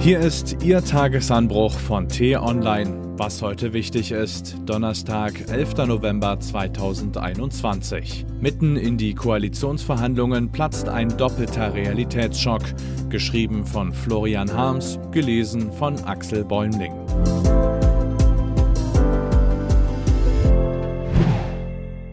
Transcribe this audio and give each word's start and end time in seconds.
Hier 0.00 0.20
ist 0.20 0.62
Ihr 0.62 0.82
Tagesanbruch 0.82 1.76
von 1.76 2.08
T-Online. 2.08 3.16
Was 3.16 3.42
heute 3.42 3.72
wichtig 3.72 4.12
ist, 4.12 4.56
Donnerstag, 4.64 5.50
11. 5.50 5.86
November 5.88 6.38
2021. 6.38 8.24
Mitten 8.40 8.76
in 8.76 8.96
die 8.96 9.12
Koalitionsverhandlungen 9.12 10.52
platzt 10.52 10.88
ein 10.88 11.08
doppelter 11.16 11.74
Realitätsschock. 11.74 12.62
Geschrieben 13.08 13.66
von 13.66 13.92
Florian 13.92 14.52
Harms, 14.52 15.00
gelesen 15.10 15.72
von 15.72 15.98
Axel 16.04 16.44
Bäumling. 16.44 16.92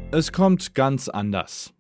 Es 0.09 0.31
kommt 0.31 0.73
ganz 0.73 1.07
anders. 1.07 1.74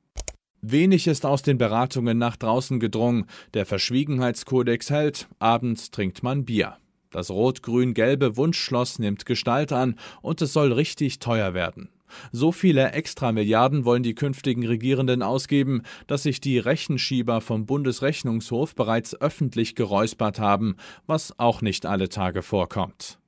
Wenig 0.67 1.05
ist 1.05 1.27
aus 1.27 1.43
den 1.43 1.59
Beratungen 1.59 2.17
nach 2.17 2.37
draußen 2.37 2.79
gedrungen. 2.79 3.27
Der 3.53 3.67
Verschwiegenheitskodex 3.67 4.89
hält, 4.89 5.27
abends 5.37 5.91
trinkt 5.91 6.23
man 6.23 6.43
Bier. 6.43 6.77
Das 7.11 7.29
rot-grün-gelbe 7.29 8.35
Wunschschloss 8.35 8.97
nimmt 8.97 9.27
Gestalt 9.27 9.71
an 9.71 9.95
und 10.23 10.41
es 10.41 10.53
soll 10.53 10.73
richtig 10.73 11.19
teuer 11.19 11.53
werden. 11.53 11.89
So 12.31 12.51
viele 12.51 12.93
Extramilliarden 12.93 13.85
wollen 13.85 14.01
die 14.01 14.15
künftigen 14.15 14.65
Regierenden 14.65 15.21
ausgeben, 15.21 15.83
dass 16.07 16.23
sich 16.23 16.41
die 16.41 16.57
Rechenschieber 16.57 17.41
vom 17.41 17.67
Bundesrechnungshof 17.67 18.73
bereits 18.73 19.19
öffentlich 19.21 19.75
geräuspert 19.75 20.39
haben, 20.39 20.77
was 21.05 21.37
auch 21.37 21.61
nicht 21.61 21.85
alle 21.85 22.09
Tage 22.09 22.41
vorkommt. 22.41 23.19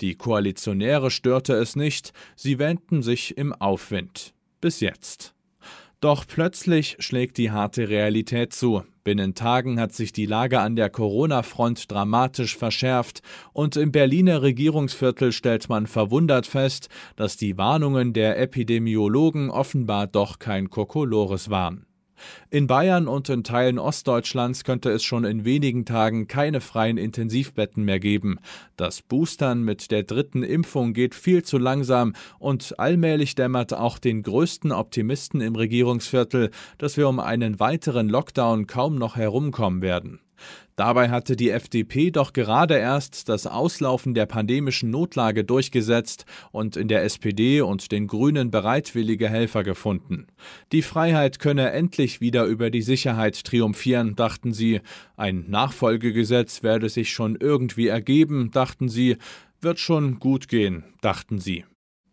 Die 0.00 0.14
Koalitionäre 0.14 1.10
störte 1.10 1.54
es 1.54 1.74
nicht, 1.74 2.12
sie 2.36 2.60
wähnten 2.60 3.02
sich 3.02 3.36
im 3.36 3.52
Aufwind. 3.52 4.32
Bis 4.60 4.78
jetzt. 4.78 5.34
Doch 6.04 6.26
plötzlich 6.26 6.96
schlägt 6.98 7.38
die 7.38 7.50
harte 7.50 7.88
Realität 7.88 8.52
zu. 8.52 8.82
Binnen 9.04 9.34
Tagen 9.34 9.80
hat 9.80 9.94
sich 9.94 10.12
die 10.12 10.26
Lage 10.26 10.60
an 10.60 10.76
der 10.76 10.90
Corona-Front 10.90 11.90
dramatisch 11.90 12.58
verschärft 12.58 13.22
und 13.54 13.78
im 13.78 13.90
Berliner 13.90 14.42
Regierungsviertel 14.42 15.32
stellt 15.32 15.70
man 15.70 15.86
verwundert 15.86 16.46
fest, 16.46 16.90
dass 17.16 17.38
die 17.38 17.56
Warnungen 17.56 18.12
der 18.12 18.38
Epidemiologen 18.38 19.48
offenbar 19.48 20.06
doch 20.06 20.38
kein 20.38 20.68
Kokolores 20.68 21.48
waren. 21.48 21.86
In 22.50 22.66
Bayern 22.66 23.08
und 23.08 23.28
in 23.28 23.44
Teilen 23.44 23.78
Ostdeutschlands 23.78 24.64
könnte 24.64 24.90
es 24.90 25.02
schon 25.02 25.24
in 25.24 25.44
wenigen 25.44 25.84
Tagen 25.84 26.28
keine 26.28 26.60
freien 26.60 26.96
Intensivbetten 26.96 27.84
mehr 27.84 28.00
geben. 28.00 28.38
Das 28.76 29.02
Boostern 29.02 29.62
mit 29.62 29.90
der 29.90 30.02
dritten 30.02 30.42
Impfung 30.42 30.92
geht 30.92 31.14
viel 31.14 31.42
zu 31.42 31.58
langsam 31.58 32.14
und 32.38 32.78
allmählich 32.78 33.34
dämmert 33.34 33.74
auch 33.74 33.98
den 33.98 34.22
größten 34.22 34.72
Optimisten 34.72 35.40
im 35.40 35.56
Regierungsviertel, 35.56 36.50
dass 36.78 36.96
wir 36.96 37.08
um 37.08 37.20
einen 37.20 37.60
weiteren 37.60 38.08
Lockdown 38.08 38.66
kaum 38.66 38.96
noch 38.96 39.16
herumkommen 39.16 39.82
werden. 39.82 40.20
Dabei 40.76 41.10
hatte 41.10 41.36
die 41.36 41.50
FDP 41.50 42.10
doch 42.10 42.32
gerade 42.32 42.76
erst 42.76 43.28
das 43.28 43.46
Auslaufen 43.46 44.14
der 44.14 44.26
pandemischen 44.26 44.90
Notlage 44.90 45.44
durchgesetzt 45.44 46.24
und 46.50 46.76
in 46.76 46.88
der 46.88 47.04
SPD 47.04 47.60
und 47.60 47.92
den 47.92 48.06
Grünen 48.08 48.50
bereitwillige 48.50 49.28
Helfer 49.28 49.62
gefunden. 49.62 50.26
Die 50.72 50.82
Freiheit 50.82 51.38
könne 51.38 51.70
endlich 51.70 52.20
wieder 52.20 52.44
über 52.44 52.70
die 52.70 52.82
Sicherheit 52.82 53.44
triumphieren, 53.44 54.16
dachten 54.16 54.52
sie. 54.52 54.80
Ein 55.16 55.44
Nachfolgegesetz 55.48 56.62
werde 56.62 56.88
sich 56.88 57.12
schon 57.12 57.36
irgendwie 57.36 57.88
ergeben, 57.88 58.50
dachten 58.50 58.88
sie. 58.88 59.16
Wird 59.60 59.78
schon 59.78 60.18
gut 60.18 60.48
gehen, 60.48 60.84
dachten 61.00 61.38
sie. 61.38 61.64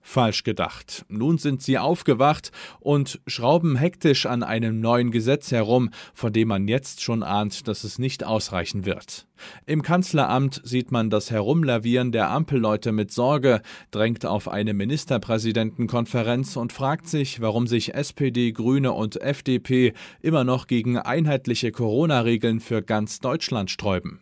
Falsch 0.01 0.43
gedacht. 0.43 1.05
Nun 1.07 1.37
sind 1.37 1.61
sie 1.61 1.77
aufgewacht 1.77 2.51
und 2.79 3.21
schrauben 3.27 3.75
hektisch 3.75 4.25
an 4.25 4.43
einem 4.43 4.79
neuen 4.79 5.11
Gesetz 5.11 5.51
herum, 5.51 5.89
von 6.13 6.33
dem 6.33 6.47
man 6.47 6.67
jetzt 6.67 7.01
schon 7.01 7.23
ahnt, 7.23 7.67
dass 7.67 7.83
es 7.83 7.99
nicht 7.99 8.23
ausreichen 8.23 8.85
wird. 8.85 9.27
Im 9.65 9.81
Kanzleramt 9.81 10.61
sieht 10.63 10.91
man 10.91 11.09
das 11.09 11.31
Herumlavieren 11.31 12.11
der 12.11 12.29
Ampelleute 12.29 12.91
mit 12.91 13.11
Sorge, 13.11 13.61
drängt 13.91 14.25
auf 14.25 14.47
eine 14.47 14.73
Ministerpräsidentenkonferenz 14.73 16.57
und 16.57 16.73
fragt 16.73 17.07
sich, 17.07 17.41
warum 17.41 17.67
sich 17.67 17.93
SPD, 17.93 18.51
Grüne 18.51 18.91
und 18.91 19.21
FDP 19.21 19.93
immer 20.21 20.43
noch 20.43 20.67
gegen 20.67 20.97
einheitliche 20.97 21.71
Corona-Regeln 21.71 22.59
für 22.59 22.81
ganz 22.81 23.19
Deutschland 23.19 23.71
sträuben. 23.71 24.21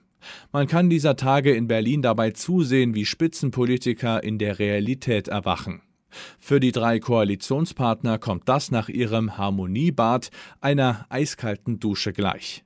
Man 0.52 0.68
kann 0.68 0.90
dieser 0.90 1.16
Tage 1.16 1.54
in 1.54 1.68
Berlin 1.68 2.02
dabei 2.02 2.32
zusehen, 2.32 2.96
wie 2.96 3.06
Spitzenpolitiker 3.06 4.24
in 4.24 4.38
der 4.38 4.60
Realität 4.60 5.28
erwachen. 5.28 5.82
Für 6.40 6.60
die 6.60 6.72
drei 6.72 7.00
Koalitionspartner 7.00 8.18
kommt 8.18 8.50
das 8.50 8.72
nach 8.72 8.90
ihrem 8.90 9.38
Harmoniebad 9.38 10.32
einer 10.60 11.06
eiskalten 11.10 11.80
Dusche 11.80 12.14
gleich. 12.14 12.64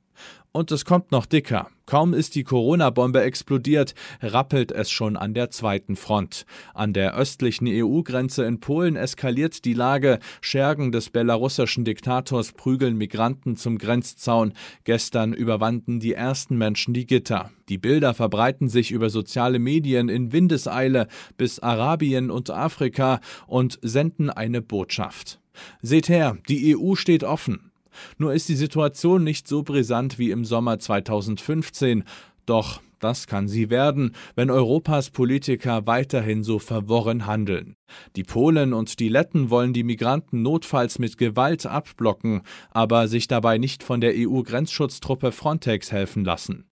Und 0.52 0.72
es 0.72 0.86
kommt 0.86 1.12
noch 1.12 1.25
dicker. 1.25 1.69
Kaum 1.86 2.14
ist 2.14 2.36
die 2.36 2.44
Corona-Bombe 2.44 3.22
explodiert, 3.22 3.94
rappelt 4.22 4.72
es 4.72 4.90
schon 4.90 5.18
an 5.18 5.34
der 5.34 5.50
zweiten 5.50 5.98
Front. 5.98 6.46
An 6.74 6.94
der 6.94 7.16
östlichen 7.16 7.68
EU-Grenze 7.68 8.46
in 8.46 8.62
Polen 8.62 8.96
eskaliert 8.96 9.66
die 9.66 9.74
Lage. 9.74 10.20
Schergen 10.40 10.94
des 10.94 11.10
belarussischen 11.10 11.84
Diktators 11.84 12.54
prügeln 12.54 12.98
Migranten 12.98 13.58
zum 13.58 13.78
Grenzzaun. 13.78 14.54
Gestern 14.86 15.34
überwanden 15.34 16.00
die 16.00 16.14
ersten 16.14 16.58
Menschen 16.58 16.94
die 16.94 17.06
Gitter. 17.06 17.52
Die 17.68 17.78
Bilder 17.78 18.14
verbreiten 18.14 18.70
sich 18.70 18.92
über 18.92 19.10
soziale 19.10 19.60
Medien 19.60 20.08
in 20.08 20.32
Windeseile 20.32 21.08
bis 21.36 21.60
Arabien 21.60 22.32
und 22.32 22.50
Afrika 22.50 23.20
und 23.46 23.78
senden 23.82 24.30
eine 24.30 24.62
Botschaft. 24.62 25.42
Seht 25.82 26.08
her, 26.08 26.38
die 26.48 26.76
EU 26.76 26.96
steht 26.96 27.24
offen. 27.24 27.72
Nur 28.18 28.34
ist 28.34 28.50
die 28.50 28.56
Situation 28.56 29.24
nicht 29.24 29.48
so 29.48 29.64
brisant 29.64 30.20
wie 30.20 30.31
im 30.31 30.46
Sommer 30.46 30.80
2015. 30.80 32.04
Doch 32.46 32.81
das 33.04 33.28
kann 33.28 33.50
sie 33.50 33.70
werden, 33.70 34.16
wenn 34.36 34.50
Europas 34.50 35.09
Politiker 35.09 35.86
weiterhin 35.86 36.42
so 36.44 36.58
verworren 36.58 37.26
handeln. 37.26 37.76
Die 38.16 38.24
Polen 38.24 38.74
und 38.74 39.00
die 39.02 39.09
Letten 39.09 39.50
wollen 39.50 39.74
die 39.74 39.84
Migranten 39.84 40.42
notfalls 40.42 41.00
mit 41.00 41.18
Gewalt 41.18 41.66
abblocken, 41.66 42.44
aber 42.72 43.09
sich 43.09 43.28
dabei 43.28 43.58
nicht 43.58 43.84
von 43.84 44.00
der 44.00 44.14
EU-Grenzschutztruppe 44.16 45.34
Frontex 45.34 45.92
helfen 45.92 46.24
lassen. 46.24 46.70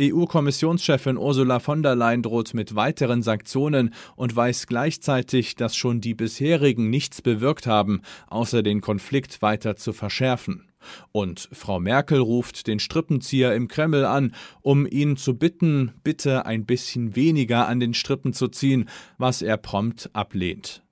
EU-Kommissionschefin 0.00 1.16
Ursula 1.16 1.60
von 1.60 1.82
der 1.82 1.94
Leyen 1.94 2.22
droht 2.22 2.54
mit 2.54 2.74
weiteren 2.74 3.22
Sanktionen 3.22 3.94
und 4.16 4.34
weiß 4.34 4.66
gleichzeitig, 4.66 5.56
dass 5.56 5.76
schon 5.76 6.00
die 6.00 6.14
bisherigen 6.14 6.90
nichts 6.90 7.22
bewirkt 7.22 7.66
haben, 7.66 8.02
außer 8.28 8.62
den 8.62 8.80
Konflikt 8.80 9.42
weiter 9.42 9.76
zu 9.76 9.92
verschärfen. 9.92 10.68
Und 11.12 11.48
Frau 11.52 11.80
Merkel 11.80 12.18
ruft 12.18 12.66
den 12.66 12.78
Strippenzieher 12.78 13.54
im 13.54 13.68
Kreml 13.68 14.04
an, 14.04 14.34
um 14.60 14.86
ihn 14.86 15.16
zu 15.16 15.34
bitten, 15.34 15.92
bitte 16.02 16.46
ein 16.46 16.66
bisschen 16.66 17.16
weniger 17.16 17.66
an 17.68 17.80
den 17.80 17.94
Strippen 17.94 18.32
zu 18.32 18.48
ziehen, 18.48 18.88
was 19.16 19.42
er 19.42 19.56
prompt 19.56 20.10
ablehnt. 20.12 20.82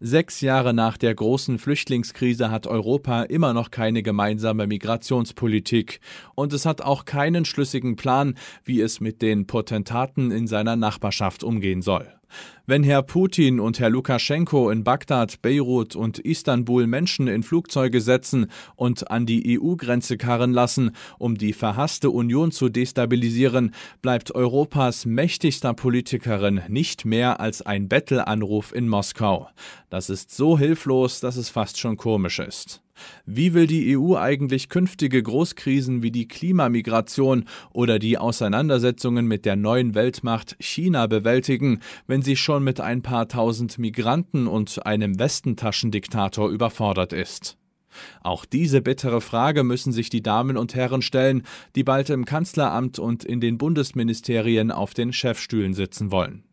Sechs 0.00 0.40
Jahre 0.40 0.74
nach 0.74 0.96
der 0.96 1.14
großen 1.14 1.58
Flüchtlingskrise 1.58 2.50
hat 2.50 2.66
Europa 2.66 3.22
immer 3.22 3.54
noch 3.54 3.70
keine 3.70 4.02
gemeinsame 4.02 4.66
Migrationspolitik 4.66 6.00
und 6.34 6.52
es 6.52 6.66
hat 6.66 6.82
auch 6.82 7.04
keinen 7.04 7.44
schlüssigen 7.44 7.96
Plan, 7.96 8.34
wie 8.64 8.80
es 8.80 9.00
mit 9.00 9.22
den 9.22 9.46
Potentaten 9.46 10.30
in 10.30 10.46
seiner 10.46 10.76
Nachbarschaft 10.76 11.44
umgehen 11.44 11.82
soll. 11.82 12.17
Wenn 12.66 12.82
Herr 12.82 13.02
Putin 13.02 13.60
und 13.60 13.80
Herr 13.80 13.90
Lukaschenko 13.90 14.70
in 14.70 14.84
Bagdad, 14.84 15.40
Beirut 15.40 15.96
und 15.96 16.18
Istanbul 16.18 16.86
Menschen 16.86 17.26
in 17.26 17.42
Flugzeuge 17.42 18.00
setzen 18.00 18.50
und 18.76 19.10
an 19.10 19.24
die 19.24 19.58
EU-Grenze 19.58 20.18
karren 20.18 20.52
lassen, 20.52 20.90
um 21.18 21.38
die 21.38 21.52
verhasste 21.52 22.10
Union 22.10 22.52
zu 22.52 22.68
destabilisieren, 22.68 23.74
bleibt 24.02 24.34
Europas 24.34 25.06
mächtigster 25.06 25.72
Politikerin 25.72 26.60
nicht 26.68 27.04
mehr 27.04 27.40
als 27.40 27.62
ein 27.62 27.88
Bettelanruf 27.88 28.74
in 28.74 28.88
Moskau. 28.88 29.48
Das 29.88 30.10
ist 30.10 30.34
so 30.34 30.58
hilflos, 30.58 31.20
dass 31.20 31.36
es 31.36 31.48
fast 31.48 31.78
schon 31.78 31.96
komisch 31.96 32.38
ist. 32.38 32.82
Wie 33.26 33.54
will 33.54 33.66
die 33.66 33.96
EU 33.96 34.16
eigentlich 34.16 34.68
künftige 34.68 35.22
Großkrisen 35.22 36.02
wie 36.02 36.10
die 36.10 36.28
Klimamigration 36.28 37.44
oder 37.72 37.98
die 37.98 38.18
Auseinandersetzungen 38.18 39.26
mit 39.26 39.44
der 39.44 39.56
neuen 39.56 39.94
Weltmacht 39.94 40.56
China 40.60 41.06
bewältigen, 41.06 41.80
wenn 42.06 42.22
sie 42.22 42.36
schon 42.36 42.64
mit 42.64 42.80
ein 42.80 43.02
paar 43.02 43.28
tausend 43.28 43.78
Migranten 43.78 44.46
und 44.46 44.86
einem 44.86 45.18
Westentaschendiktator 45.18 46.50
überfordert 46.50 47.12
ist? 47.12 47.56
Auch 48.22 48.44
diese 48.44 48.80
bittere 48.80 49.20
Frage 49.20 49.64
müssen 49.64 49.92
sich 49.92 50.10
die 50.10 50.22
Damen 50.22 50.56
und 50.56 50.74
Herren 50.74 51.02
stellen, 51.02 51.42
die 51.74 51.84
bald 51.84 52.10
im 52.10 52.24
Kanzleramt 52.24 52.98
und 52.98 53.24
in 53.24 53.40
den 53.40 53.58
Bundesministerien 53.58 54.70
auf 54.70 54.94
den 54.94 55.12
Chefstühlen 55.12 55.74
sitzen 55.74 56.10
wollen. 56.10 56.44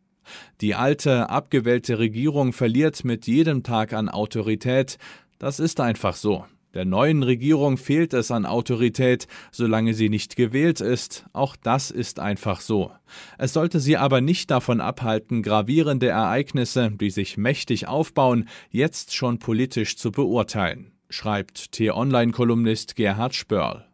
Die 0.62 0.74
alte, 0.74 1.30
abgewählte 1.30 2.00
Regierung 2.00 2.52
verliert 2.52 3.04
mit 3.04 3.28
jedem 3.28 3.62
Tag 3.62 3.94
an 3.94 4.10
Autorität, 4.10 4.98
das 5.46 5.60
ist 5.60 5.80
einfach 5.80 6.16
so. 6.16 6.44
Der 6.74 6.86
neuen 6.86 7.22
Regierung 7.22 7.78
fehlt 7.78 8.16
es 8.16 8.32
an 8.32 8.48
Autorität, 8.48 9.28
solange 9.52 9.94
sie 9.94 10.10
nicht 10.10 10.36
gewählt 10.36 10.82
ist. 10.82 11.28
Auch 11.34 11.56
das 11.56 11.92
ist 11.92 12.20
einfach 12.20 12.62
so. 12.62 12.92
Es 13.38 13.54
sollte 13.54 13.80
sie 13.80 13.96
aber 13.96 14.22
nicht 14.22 14.50
davon 14.50 14.82
abhalten, 14.82 15.44
gravierende 15.44 16.08
Ereignisse, 16.08 16.90
die 16.90 17.12
sich 17.12 17.38
mächtig 17.38 17.88
aufbauen, 17.88 18.50
jetzt 18.72 19.14
schon 19.14 19.38
politisch 19.38 19.98
zu 19.98 20.12
beurteilen, 20.12 20.94
schreibt 21.12 21.74
T-Online-Kolumnist 21.74 22.96
Gerhard 22.96 23.36
Spörl. 23.36 23.86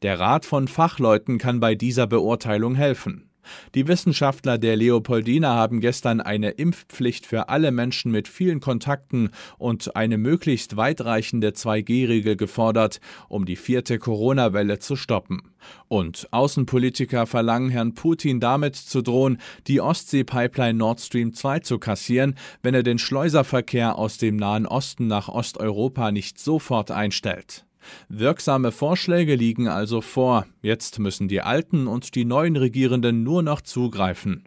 Der 0.00 0.18
Rat 0.18 0.46
von 0.46 0.68
Fachleuten 0.68 1.36
kann 1.36 1.60
bei 1.60 1.74
dieser 1.74 2.06
Beurteilung 2.06 2.76
helfen. 2.76 3.27
Die 3.74 3.88
Wissenschaftler 3.88 4.58
der 4.58 4.76
Leopoldina 4.76 5.54
haben 5.54 5.80
gestern 5.80 6.20
eine 6.20 6.50
Impfpflicht 6.50 7.26
für 7.26 7.48
alle 7.48 7.70
Menschen 7.70 8.12
mit 8.12 8.28
vielen 8.28 8.60
Kontakten 8.60 9.30
und 9.58 9.96
eine 9.96 10.18
möglichst 10.18 10.76
weitreichende 10.76 11.50
2G-Regel 11.50 12.36
gefordert, 12.36 13.00
um 13.28 13.44
die 13.44 13.56
vierte 13.56 13.98
Corona-Welle 13.98 14.78
zu 14.78 14.96
stoppen. 14.96 15.42
Und 15.88 16.28
Außenpolitiker 16.30 17.26
verlangen 17.26 17.70
Herrn 17.70 17.94
Putin 17.94 18.40
damit 18.40 18.76
zu 18.76 19.02
drohen, 19.02 19.38
die 19.66 19.80
Ostsee-Pipeline 19.80 20.78
Nord 20.78 21.00
Stream 21.00 21.32
2 21.32 21.60
zu 21.60 21.78
kassieren, 21.78 22.34
wenn 22.62 22.74
er 22.74 22.82
den 22.82 22.98
Schleuserverkehr 22.98 23.96
aus 23.96 24.18
dem 24.18 24.36
Nahen 24.36 24.66
Osten 24.66 25.06
nach 25.06 25.28
Osteuropa 25.28 26.12
nicht 26.12 26.38
sofort 26.38 26.90
einstellt. 26.90 27.64
Wirksame 28.08 28.72
Vorschläge 28.72 29.34
liegen 29.34 29.68
also 29.68 30.00
vor. 30.00 30.46
Jetzt 30.62 30.98
müssen 30.98 31.28
die 31.28 31.40
alten 31.40 31.86
und 31.86 32.14
die 32.14 32.24
neuen 32.24 32.56
Regierenden 32.56 33.22
nur 33.22 33.42
noch 33.42 33.60
zugreifen. 33.60 34.44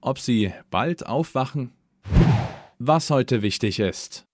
Ob 0.00 0.18
sie 0.18 0.52
bald 0.70 1.06
aufwachen? 1.06 1.72
Was 2.78 3.10
heute 3.10 3.42
wichtig 3.42 3.78
ist. 3.78 4.26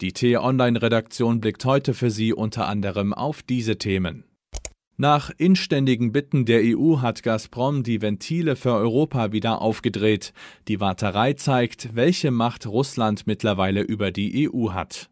Die 0.00 0.12
T-Online-Redaktion 0.12 1.40
blickt 1.40 1.64
heute 1.64 1.94
für 1.94 2.10
Sie 2.10 2.32
unter 2.32 2.66
anderem 2.66 3.14
auf 3.14 3.42
diese 3.42 3.78
Themen. 3.78 4.24
Nach 4.96 5.30
inständigen 5.36 6.12
Bitten 6.12 6.44
der 6.44 6.60
EU 6.64 6.98
hat 7.00 7.22
Gazprom 7.22 7.82
die 7.82 8.02
Ventile 8.02 8.56
für 8.56 8.72
Europa 8.72 9.32
wieder 9.32 9.62
aufgedreht. 9.62 10.32
Die 10.68 10.80
Warterei 10.80 11.32
zeigt, 11.32 11.94
welche 11.94 12.30
Macht 12.30 12.66
Russland 12.66 13.26
mittlerweile 13.26 13.82
über 13.82 14.10
die 14.10 14.50
EU 14.50 14.72
hat. 14.72 15.08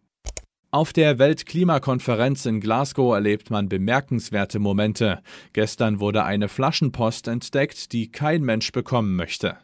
Auf 0.73 0.93
der 0.93 1.19
Weltklimakonferenz 1.19 2.47
in 2.47 2.61
Glasgow 2.61 3.13
erlebt 3.13 3.51
man 3.51 3.69
bemerkenswerte 3.69 4.61
Momente. 4.61 5.21
Gestern 5.53 5.99
wurde 5.99 6.23
eine 6.23 6.49
Flaschenpost 6.49 7.27
entdeckt, 7.27 7.93
die 7.93 8.13
kein 8.13 8.43
Mensch 8.45 8.71
bekommen 8.71 9.17
möchte. 9.17 9.57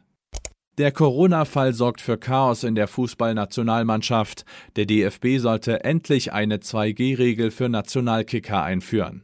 Der 0.78 0.90
Corona-Fall 0.90 1.74
sorgt 1.74 2.00
für 2.00 2.18
Chaos 2.18 2.64
in 2.64 2.74
der 2.74 2.88
Fußballnationalmannschaft. 2.88 4.44
Der 4.74 4.86
DFB 4.86 5.38
sollte 5.38 5.84
endlich 5.84 6.32
eine 6.32 6.56
2G-Regel 6.56 7.52
für 7.52 7.68
Nationalkicker 7.68 8.64
einführen. 8.64 9.22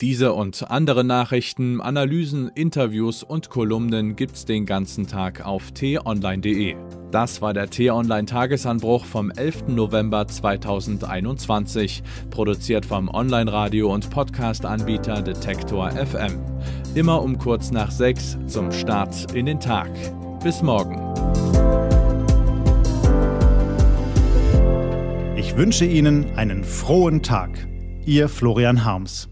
Diese 0.00 0.32
und 0.32 0.70
andere 0.70 1.04
Nachrichten, 1.04 1.82
Analysen, 1.82 2.50
Interviews 2.54 3.22
und 3.22 3.50
Kolumnen 3.50 4.16
gibt's 4.16 4.46
den 4.46 4.64
ganzen 4.64 5.06
Tag 5.06 5.44
auf 5.44 5.72
t-online.de. 5.72 6.76
Das 7.10 7.40
war 7.40 7.54
der 7.54 7.70
T-Online 7.70 8.26
Tagesanbruch 8.26 9.06
vom 9.06 9.30
11. 9.30 9.68
November 9.68 10.28
2021, 10.28 12.02
produziert 12.28 12.84
vom 12.84 13.08
Online-Radio- 13.08 13.92
und 13.92 14.10
Podcast-Anbieter 14.10 15.22
Detektor 15.22 15.90
FM. 15.90 16.38
Immer 16.94 17.22
um 17.22 17.38
kurz 17.38 17.70
nach 17.70 17.90
sechs 17.90 18.36
zum 18.46 18.72
Start 18.72 19.32
in 19.32 19.46
den 19.46 19.58
Tag. 19.58 19.90
Bis 20.42 20.60
morgen. 20.60 20.96
Ich 25.36 25.56
wünsche 25.56 25.86
Ihnen 25.86 26.36
einen 26.36 26.62
frohen 26.62 27.22
Tag. 27.22 27.66
Ihr 28.04 28.28
Florian 28.28 28.84
Harms. 28.84 29.30